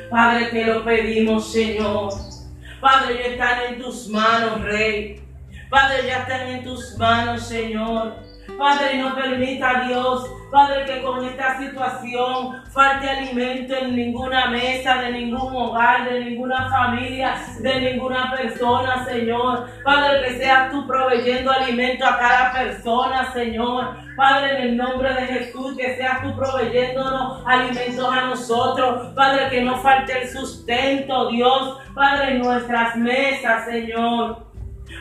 Padre, 0.10 0.46
te 0.48 0.66
lo 0.66 0.84
pedimos, 0.84 1.52
Señor. 1.52 2.14
Padre, 2.80 3.18
ya 3.18 3.30
están 3.32 3.74
en 3.74 3.82
tus 3.82 4.08
manos, 4.08 4.62
Rey. 4.62 5.22
Padre, 5.70 6.08
ya 6.08 6.20
están 6.20 6.48
en 6.48 6.64
tus 6.64 6.98
manos, 6.98 7.48
Señor. 7.48 8.16
Padre, 8.58 8.98
no 8.98 9.16
permita, 9.16 9.86
Dios, 9.88 10.26
Padre, 10.52 10.86
que 10.86 11.02
con 11.02 11.26
esta 11.26 11.60
situación 11.60 12.64
falte 12.72 13.10
alimento 13.10 13.76
en 13.76 13.96
ninguna 13.96 14.48
mesa, 14.48 15.02
de 15.02 15.12
ningún 15.12 15.56
hogar, 15.56 16.10
de 16.10 16.24
ninguna 16.24 16.70
familia, 16.70 17.36
de 17.60 17.82
ninguna 17.82 18.32
persona, 18.32 19.06
Señor. 19.06 19.68
Padre, 19.84 20.22
que 20.24 20.38
seas 20.38 20.72
tú 20.72 20.88
proveyendo 20.88 21.52
alimento 21.52 22.06
a 22.06 22.18
cada 22.18 22.54
persona, 22.54 23.32
Señor. 23.34 23.98
Padre, 24.16 24.58
en 24.58 24.62
el 24.70 24.78
nombre 24.78 25.14
de 25.14 25.28
Jesús, 25.28 25.76
que 25.78 25.96
seas 25.96 26.24
tú 26.24 26.36
proveyéndonos 26.36 27.44
alimentos 27.46 28.10
a 28.12 28.22
nosotros. 28.22 29.14
Padre, 29.16 29.50
que 29.50 29.62
no 29.62 29.78
falte 29.78 30.22
el 30.22 30.30
sustento, 30.30 31.30
Dios. 31.30 31.78
Padre, 31.94 32.36
en 32.36 32.40
nuestras 32.40 32.96
mesas, 32.96 33.66
Señor. 33.66 34.47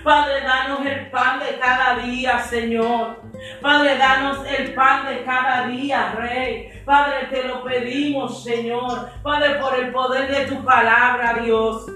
Padre, 0.02 0.40
danos 0.43 0.87
el 0.87 1.11
pan 1.11 1.40
de 1.40 1.59
cada 1.59 1.97
día, 1.97 2.38
Señor. 2.40 3.23
Padre, 3.61 3.97
danos 3.99 4.38
el 4.47 4.75
pan 4.75 5.07
de 5.07 5.25
cada 5.25 5.66
día, 5.66 6.12
Rey. 6.12 6.83
Padre, 6.85 7.26
te 7.31 7.45
lo 7.45 7.64
pedimos, 7.64 8.43
Señor. 8.43 9.11
Padre, 9.23 9.57
por 9.57 9.78
el 9.78 9.93
poder 9.93 10.28
de 10.28 10.47
tu 10.47 10.64
palabra, 10.64 11.35
Dios. 11.43 11.87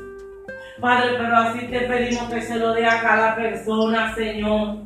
Padre, 0.81 1.17
pero 1.19 1.37
así 1.37 1.67
te 1.67 1.81
pedimos 1.81 2.33
que 2.33 2.43
se 2.43 2.57
lo 2.57 2.73
dé 2.73 2.87
a 2.87 3.01
cada 3.03 3.35
persona, 3.35 4.15
Señor. 4.15 4.77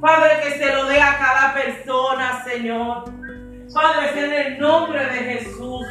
Padre, 0.00 0.30
que 0.42 0.50
se 0.58 0.74
lo 0.74 0.86
dé 0.86 1.00
a 1.00 1.18
cada 1.18 1.54
persona, 1.54 2.44
Señor. 2.44 3.04
Padre, 3.74 4.24
en 4.24 4.32
el 4.32 4.58
nombre 4.58 5.04
de 5.04 5.18
Jesús. 5.18 5.86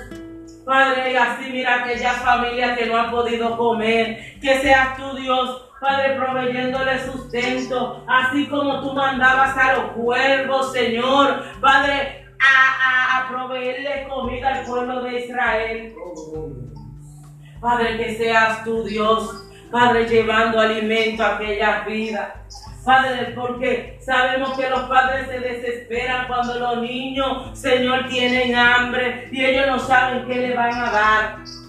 Padre, 0.65 1.13
y 1.13 1.15
así 1.15 1.51
mira 1.51 1.83
aquella 1.83 2.13
familia 2.13 2.75
que 2.75 2.87
no 2.87 2.97
ha 2.97 3.11
podido 3.11 3.55
comer. 3.57 4.39
Que 4.41 4.59
seas 4.61 4.97
tú, 4.97 5.15
Dios, 5.15 5.65
Padre, 5.85 6.15
proveyéndole 6.15 6.99
sustento, 7.05 8.03
así 8.07 8.47
como 8.47 8.81
tú 8.81 8.93
mandabas 8.93 9.55
a 9.55 9.73
los 9.73 9.91
cuervos, 9.91 10.73
Señor, 10.73 11.43
Padre, 11.61 12.25
a, 12.39 13.27
proveerle 13.29 14.07
comida 14.07 14.55
al 14.55 14.65
pueblo 14.65 15.03
de 15.03 15.25
Israel. 15.25 15.95
Padre, 17.61 17.97
que 17.97 18.15
seas 18.15 18.63
tú, 18.63 18.83
Dios, 18.83 19.47
Padre, 19.71 20.07
llevando 20.07 20.59
alimento 20.59 21.23
a 21.23 21.35
aquella 21.35 21.81
vida. 21.81 22.45
Padre, 22.83 23.33
porque 23.35 23.99
sabemos 24.03 24.57
que 24.57 24.69
los 24.69 24.81
padres 24.81 25.27
se 25.27 25.39
desesperan 25.39 26.27
cuando 26.27 26.57
los 26.59 26.81
niños, 26.81 27.59
Señor, 27.59 28.07
tienen 28.09 28.55
hambre 28.55 29.29
y 29.31 29.45
ellos 29.45 29.67
no 29.67 29.79
saben 29.79 30.25
qué 30.25 30.35
le 30.35 30.55
van 30.55 30.73
a 30.73 30.91
dar. 30.91 31.64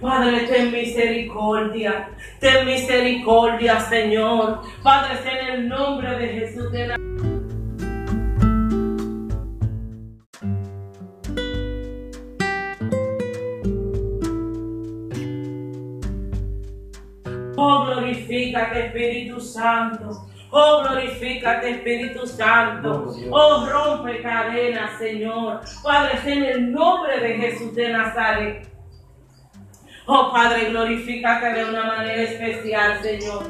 Padre, 0.00 0.46
ten 0.46 0.72
misericordia, 0.72 2.08
ten 2.40 2.64
misericordia, 2.64 3.80
Señor. 3.80 4.62
Padre, 4.82 5.18
en 5.30 5.54
el 5.54 5.68
nombre 5.68 6.16
de 6.16 6.28
Jesús 6.28 6.72
de 6.72 6.96
Oh, 17.56 17.84
glorifícate, 17.84 18.86
Espíritu 18.86 19.38
Santo. 19.38 20.26
Oh, 20.50 20.82
glorifícate, 20.82 21.70
Espíritu 21.72 22.26
Santo. 22.26 23.14
Oh, 23.30 23.66
rompe 23.66 24.22
cadenas, 24.22 24.98
Señor. 24.98 25.60
Padre, 25.82 26.18
en 26.24 26.44
el 26.44 26.72
nombre 26.72 27.20
de 27.20 27.36
Jesús 27.36 27.74
de 27.74 27.90
Nazaret. 27.90 28.69
Oh 30.12 30.32
Padre, 30.32 30.70
glorifícate 30.70 31.52
de 31.52 31.66
una 31.66 31.84
manera 31.84 32.22
especial, 32.22 33.00
Señor. 33.00 33.44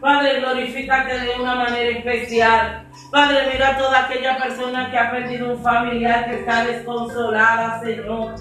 Padre, 0.00 0.40
glorifícate 0.40 1.20
de 1.20 1.40
una 1.40 1.54
manera 1.54 1.96
especial. 1.96 2.88
Padre, 3.12 3.50
mira 3.52 3.68
a 3.68 3.78
toda 3.78 4.00
aquella 4.00 4.36
persona 4.36 4.90
que 4.90 4.98
ha 4.98 5.12
perdido 5.12 5.52
un 5.52 5.62
familiar 5.62 6.24
que 6.24 6.40
está 6.40 6.64
desconsolada, 6.64 7.80
Señor. 7.84 8.34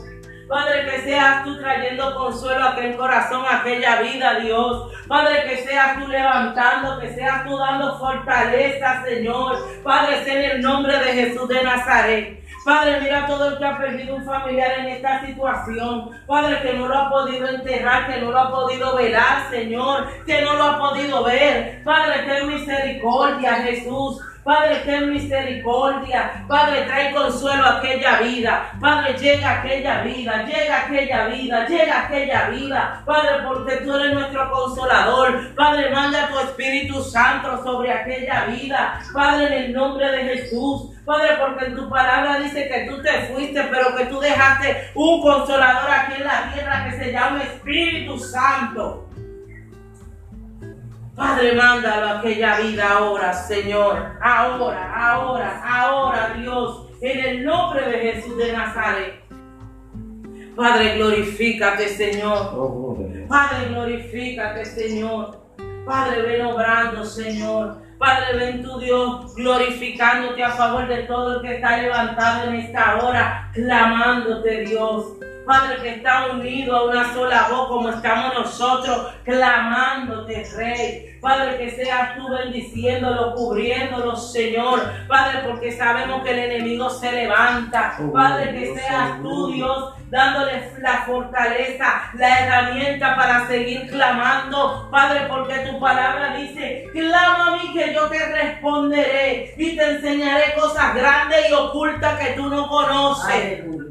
Padre, 0.48 0.86
que 0.90 1.02
seas 1.02 1.44
tú 1.44 1.56
trayendo 1.60 2.16
consuelo 2.16 2.64
a 2.64 2.72
aquel 2.72 2.98
corazón, 2.98 3.46
a 3.46 3.60
aquella 3.60 4.02
vida, 4.02 4.40
Dios. 4.40 4.92
Padre, 5.08 5.44
que 5.44 5.58
seas 5.58 6.00
tú 6.00 6.08
levantando, 6.08 7.00
que 7.00 7.14
seas 7.14 7.46
tú 7.46 7.56
dando 7.56 8.00
fortaleza, 8.00 9.04
Señor. 9.06 9.84
Padre, 9.84 10.24
en 10.26 10.52
el 10.52 10.62
nombre 10.62 10.98
de 10.98 11.14
Jesús 11.14 11.48
de 11.48 11.62
Nazaret. 11.62 12.44
Padre, 12.64 13.00
mira 13.02 13.26
todo 13.26 13.50
el 13.50 13.58
que 13.58 13.66
ha 13.66 13.78
perdido 13.78 14.16
un 14.16 14.26
familiar 14.26 14.80
en 14.80 14.88
esta 14.88 15.26
situación. 15.26 16.12
Padre, 16.28 16.62
que 16.62 16.74
no 16.74 16.88
lo 16.88 16.98
ha 16.98 17.10
podido 17.10 17.48
enterrar, 17.48 18.08
que 18.08 18.22
no 18.22 18.32
lo 18.32 18.40
ha 18.40 18.52
podido 18.52 18.96
velar, 18.96 19.50
Señor, 19.50 20.08
que 20.26 20.42
no 20.42 20.54
lo 20.56 20.64
ha 20.64 20.78
podido 20.78 21.24
ver. 21.24 21.84
Padre, 21.84 22.24
ten 22.24 22.48
misericordia, 22.48 23.54
Jesús. 23.64 24.22
Padre, 24.44 24.78
ten 24.86 25.12
misericordia. 25.12 26.46
Padre, 26.48 26.84
trae 26.84 27.14
consuelo 27.14 27.64
a 27.64 27.78
aquella 27.78 28.20
vida. 28.22 28.72
Padre, 28.80 29.14
llega 29.18 29.50
a 29.50 29.60
aquella 29.60 30.02
vida, 30.02 30.44
llega 30.44 30.76
a 30.76 30.86
aquella 30.86 31.28
vida, 31.28 31.68
llega 31.68 31.96
a 31.96 32.06
aquella 32.06 32.50
vida. 32.50 33.04
Padre, 33.06 33.30
porque 33.46 33.78
tú 33.78 33.94
eres 33.96 34.14
nuestro 34.14 34.50
consolador. 34.50 35.56
Padre, 35.56 35.92
manda 35.92 36.30
tu 36.30 36.40
Espíritu 36.40 37.04
Santo 37.04 37.64
sobre 37.64 37.92
aquella 37.92 38.46
vida. 38.46 39.02
Padre, 39.14 39.48
en 39.48 39.64
el 39.64 39.74
nombre 39.74 40.10
de 40.12 40.24
Jesús. 40.24 40.92
Padre, 41.06 41.38
porque 41.40 41.66
en 41.66 41.76
tu 41.76 41.90
palabra 41.90 42.40
dice 42.40 42.68
que 42.68 42.88
tú 42.90 43.02
te 43.02 43.34
fuiste, 43.34 43.64
pero 43.64 43.96
que 43.96 44.06
tú 44.06 44.20
dejaste 44.20 44.92
un 44.94 45.22
consolador 45.22 45.90
aquí 45.90 46.14
en 46.22 46.28
la 46.28 46.52
tierra 46.54 46.86
que 46.86 46.98
se 46.98 47.12
llama 47.12 47.44
Espíritu 47.44 48.18
Santo. 48.20 49.09
Padre, 51.20 51.52
mándalo 51.52 52.08
a 52.08 52.20
aquella 52.20 52.62
vida 52.62 52.90
ahora, 52.92 53.34
Señor. 53.34 54.14
Ahora, 54.22 55.12
ahora, 55.12 55.62
ahora, 55.66 56.34
Dios. 56.38 56.88
En 57.02 57.20
el 57.20 57.44
nombre 57.44 57.90
de 57.90 57.98
Jesús 57.98 58.38
de 58.38 58.54
Nazaret. 58.54 59.16
Padre, 60.56 60.96
glorifícate, 60.96 61.90
Señor. 61.90 62.54
Oh, 62.54 63.06
Padre, 63.28 63.68
glorifícate, 63.68 64.64
Señor. 64.64 65.42
Padre, 65.86 66.22
ven 66.22 66.46
obrando, 66.46 67.04
Señor. 67.04 67.82
Padre, 67.98 68.38
ven 68.38 68.64
tu 68.64 68.80
Dios 68.80 69.36
glorificándote 69.36 70.42
a 70.42 70.52
favor 70.52 70.88
de 70.88 71.04
todo 71.04 71.36
el 71.36 71.42
que 71.42 71.56
está 71.56 71.82
levantado 71.82 72.48
en 72.48 72.56
esta 72.62 72.98
hora, 72.98 73.52
clamándote, 73.54 74.62
Dios. 74.62 75.18
Padre, 75.50 75.82
que 75.82 75.90
está 75.96 76.28
unido 76.28 76.76
a 76.76 76.84
una 76.84 77.12
sola 77.12 77.48
voz 77.50 77.70
como 77.70 77.90
estamos 77.90 78.36
nosotros, 78.36 79.08
clamándote, 79.24 80.48
Rey. 80.56 81.18
Padre, 81.20 81.58
que 81.58 81.72
seas 81.72 82.16
tú 82.16 82.30
bendiciéndolo, 82.30 83.34
cubriéndolo, 83.34 84.16
Señor. 84.16 84.80
Padre, 85.08 85.40
porque 85.48 85.72
sabemos 85.72 86.22
que 86.22 86.34
el 86.34 86.52
enemigo 86.52 86.88
se 86.92 87.12
levanta. 87.12 87.98
Oh, 88.00 88.14
Padre, 88.14 88.52
que 88.52 88.76
seas 88.76 89.24
tú, 89.24 89.52
Dios, 89.52 89.96
dándole 90.12 90.72
la 90.78 91.02
fortaleza, 91.08 92.12
la 92.14 92.40
herramienta 92.42 93.16
para 93.16 93.48
seguir 93.48 93.90
clamando. 93.90 94.88
Padre, 94.92 95.22
porque 95.28 95.66
tu 95.68 95.80
palabra 95.80 96.36
dice, 96.38 96.86
clama 96.94 97.48
a 97.48 97.52
mí 97.54 97.74
que 97.74 97.92
yo 97.92 98.08
te 98.08 98.24
responderé 98.24 99.56
y 99.58 99.76
te 99.76 99.92
enseñaré 99.94 100.54
cosas 100.54 100.94
grandes 100.94 101.50
y 101.50 101.54
ocultas 101.54 102.20
que 102.20 102.34
tú 102.34 102.50
no 102.50 102.68
conoces. 102.68 103.89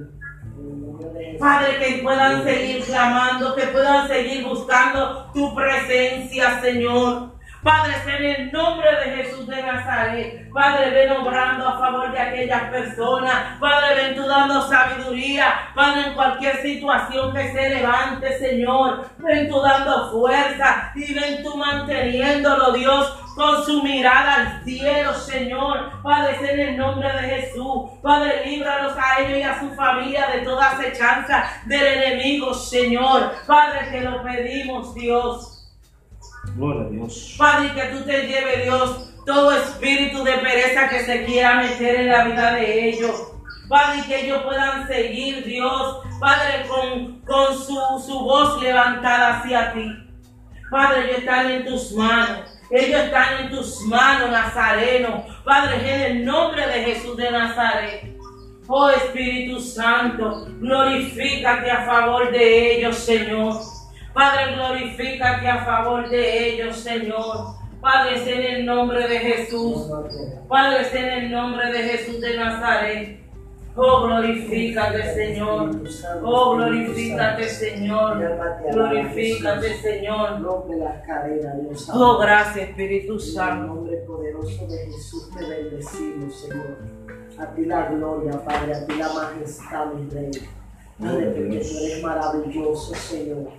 Padre, 1.38 1.78
que 1.78 2.02
puedan 2.02 2.44
seguir 2.44 2.84
clamando, 2.84 3.54
que 3.54 3.66
puedan 3.68 4.08
seguir 4.08 4.44
buscando 4.44 5.30
tu 5.32 5.54
presencia, 5.54 6.60
Señor. 6.60 7.37
Padre, 7.68 7.96
en 8.06 8.24
el 8.24 8.50
nombre 8.50 8.88
de 8.90 9.16
Jesús 9.16 9.46
de 9.46 9.62
Nazaret. 9.62 10.50
Padre, 10.54 10.88
ven 10.88 11.12
obrando 11.12 11.68
a 11.68 11.78
favor 11.78 12.10
de 12.12 12.18
aquellas 12.18 12.62
personas. 12.70 13.58
Padre, 13.60 13.94
ven 13.94 14.16
tú 14.16 14.26
dando 14.26 14.66
sabiduría. 14.66 15.70
Padre, 15.74 16.06
en 16.06 16.14
cualquier 16.14 16.62
situación 16.62 17.34
que 17.34 17.52
se 17.52 17.68
levante, 17.68 18.38
Señor. 18.38 19.10
Ven 19.18 19.50
tú 19.50 19.60
dando 19.60 20.10
fuerza 20.10 20.92
y 20.94 21.12
ven 21.12 21.44
tú 21.44 21.58
manteniéndolo, 21.58 22.72
Dios 22.72 23.18
con 23.36 23.62
su 23.62 23.82
mirada 23.82 24.34
al 24.36 24.64
cielo, 24.64 25.12
Señor. 25.12 26.00
Padre, 26.02 26.38
en 26.40 26.60
el 26.60 26.78
nombre 26.78 27.12
de 27.12 27.28
Jesús. 27.28 27.90
Padre, 28.02 28.46
líbranos 28.46 28.94
a 28.96 29.20
ellos 29.20 29.38
y 29.40 29.42
a 29.42 29.60
su 29.60 29.68
familia 29.74 30.26
de 30.28 30.40
toda 30.40 30.70
acechanza 30.70 31.44
del 31.66 31.86
enemigo, 31.86 32.54
Señor. 32.54 33.30
Padre, 33.46 33.90
te 33.90 34.00
lo 34.00 34.22
pedimos, 34.22 34.94
Dios. 34.94 35.57
Gloria 36.56 36.86
a 36.86 36.90
Dios. 36.90 37.34
Padre, 37.38 37.72
que 37.74 37.82
tú 37.96 38.04
te 38.04 38.26
lleves, 38.26 38.64
Dios, 38.64 39.14
todo 39.26 39.52
espíritu 39.52 40.24
de 40.24 40.32
pereza 40.38 40.88
que 40.88 41.04
se 41.04 41.24
quiera 41.24 41.56
meter 41.56 42.00
en 42.00 42.08
la 42.08 42.24
vida 42.24 42.52
de 42.52 42.88
ellos. 42.88 43.32
Padre, 43.68 44.02
que 44.06 44.24
ellos 44.24 44.42
puedan 44.44 44.86
seguir, 44.88 45.44
Dios, 45.44 45.98
Padre, 46.20 46.66
con, 46.68 47.20
con 47.20 47.54
su, 47.56 47.78
su 48.06 48.18
voz 48.20 48.62
levantada 48.62 49.38
hacia 49.38 49.72
ti. 49.72 49.92
Padre, 50.70 51.04
ellos 51.04 51.18
están 51.18 51.50
en 51.50 51.64
tus 51.66 51.92
manos. 51.92 52.58
Ellos 52.70 53.00
están 53.00 53.44
en 53.44 53.50
tus 53.50 53.80
manos, 53.82 54.30
Nazareno. 54.30 55.24
Padre, 55.44 55.94
en 55.94 56.00
el 56.02 56.24
nombre 56.24 56.66
de 56.66 56.84
Jesús 56.84 57.16
de 57.16 57.30
Nazaret. 57.30 58.18
Oh 58.66 58.90
Espíritu 58.90 59.60
Santo, 59.60 60.46
glorifícate 60.60 61.70
a 61.70 61.86
favor 61.86 62.30
de 62.30 62.76
ellos, 62.76 62.96
Señor. 62.96 63.77
Padre, 64.18 64.56
glorifícate 64.56 65.46
a 65.46 65.64
favor 65.64 66.08
de 66.08 66.48
ellos, 66.48 66.76
Señor. 66.76 67.54
Padre, 67.80 68.16
es 68.16 68.26
en 68.26 68.42
el 68.42 68.66
nombre 68.66 69.06
de 69.06 69.16
Jesús. 69.20 69.88
Padre, 70.48 70.80
es 70.80 70.92
en 70.92 71.08
el 71.08 71.30
nombre 71.30 71.70
de 71.70 71.78
Jesús 71.84 72.20
de 72.20 72.36
Nazaret. 72.36 73.20
Oh, 73.76 74.08
glorifícate, 74.08 75.14
Señor. 75.14 75.70
Oh, 76.24 76.56
glorifícate, 76.56 77.48
Señor. 77.48 78.18
Glorifícate, 78.72 79.74
Señor. 79.74 80.42
Rompe 80.42 80.76
las 80.78 81.06
cadenas, 81.06 81.62
Dios. 81.62 81.88
Oh, 81.94 82.18
gracias, 82.18 82.70
Espíritu 82.70 83.12
En 83.12 83.18
el 83.20 83.20
Santo. 83.20 83.66
nombre 83.66 83.98
poderoso 83.98 84.66
de 84.66 84.78
Jesús 84.86 85.30
te 85.30 85.46
bendecimos, 85.46 86.40
Señor. 86.40 86.78
A 87.38 87.54
ti 87.54 87.64
la 87.66 87.86
gloria, 87.86 88.44
Padre, 88.44 88.74
a 88.74 88.84
ti 88.84 88.96
la 88.96 89.12
majestad, 89.12 89.92
mi 89.92 90.10
Rey. 90.10 90.32
Padre, 90.98 91.26
porque 91.26 91.58
tú 91.60 91.78
eres 91.84 92.02
maravilloso, 92.02 92.92
Señor. 92.96 93.52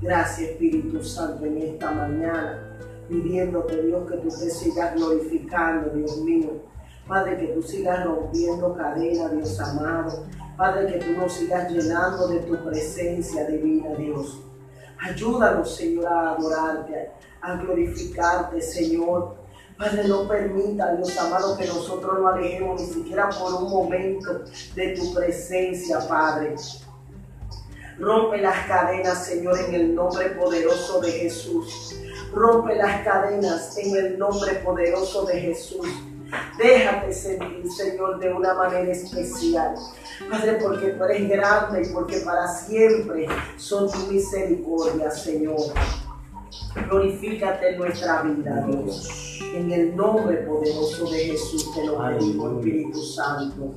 Gracias, 0.00 0.50
Espíritu 0.50 1.02
Santo, 1.02 1.44
en 1.44 1.58
esta 1.58 1.90
mañana, 1.90 2.78
pidiéndote, 3.08 3.82
Dios, 3.82 4.08
que 4.08 4.18
tú 4.18 4.28
te 4.28 4.48
sigas 4.48 4.94
glorificando, 4.94 5.90
Dios 5.90 6.18
mío. 6.18 6.50
Padre, 7.08 7.36
que 7.36 7.46
tú 7.48 7.62
sigas 7.62 8.04
rompiendo 8.04 8.74
cadenas, 8.74 9.32
Dios 9.32 9.58
amado. 9.58 10.24
Padre, 10.56 10.86
que 10.86 11.04
tú 11.04 11.12
nos 11.18 11.32
sigas 11.32 11.72
llenando 11.72 12.28
de 12.28 12.38
tu 12.40 12.64
presencia 12.64 13.44
divina, 13.46 13.88
Dios. 13.96 14.40
Ayúdanos, 15.00 15.74
Señor, 15.74 16.06
a 16.06 16.30
adorarte, 16.34 17.10
a 17.40 17.56
glorificarte, 17.56 18.60
Señor. 18.60 19.34
Padre, 19.76 20.06
no 20.06 20.28
permita, 20.28 20.94
Dios 20.94 21.18
amado, 21.18 21.56
que 21.56 21.66
nosotros 21.66 22.20
no 22.20 22.28
alejemos 22.28 22.80
ni 22.80 22.86
siquiera 22.86 23.30
por 23.30 23.64
un 23.64 23.68
momento 23.68 24.44
de 24.76 24.94
tu 24.96 25.12
presencia, 25.12 26.06
Padre. 26.06 26.54
Rompe 27.98 28.38
las 28.38 28.66
cadenas, 28.66 29.26
Señor, 29.26 29.58
en 29.58 29.74
el 29.74 29.94
nombre 29.94 30.30
poderoso 30.30 31.00
de 31.00 31.10
Jesús. 31.10 31.96
Rompe 32.32 32.76
las 32.76 33.02
cadenas 33.02 33.76
en 33.78 33.96
el 33.96 34.18
nombre 34.18 34.54
poderoso 34.64 35.24
de 35.24 35.40
Jesús. 35.40 35.86
Déjate 36.58 37.12
sentir, 37.12 37.70
Señor, 37.70 38.20
de 38.20 38.32
una 38.32 38.54
manera 38.54 38.92
especial. 38.92 39.74
Padre, 40.30 40.58
porque 40.62 40.88
tú 40.88 41.04
eres 41.04 41.28
grande 41.28 41.82
y 41.82 41.92
porque 41.92 42.18
para 42.18 42.46
siempre 42.46 43.26
son 43.56 43.90
tu 43.90 44.12
misericordia, 44.12 45.10
Señor. 45.10 45.56
Glorifícate 46.88 47.70
en 47.70 47.78
nuestra 47.78 48.22
vida, 48.22 48.64
Dios. 48.66 49.40
En 49.54 49.72
el 49.72 49.96
nombre 49.96 50.36
poderoso 50.38 51.10
de 51.10 51.18
Jesús 51.18 51.74
te 51.74 51.84
lo 51.84 51.98
pedimos. 51.98 52.58
Espíritu 52.58 53.02
Santo. 53.02 53.74